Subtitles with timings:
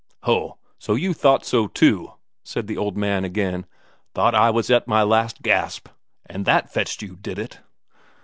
[0.23, 2.13] "Ho, so you thought so, too?"
[2.43, 3.67] said the old man again.
[4.15, 5.89] "Thought I was at my last gasp,
[6.25, 7.59] and that fetched you, did it?"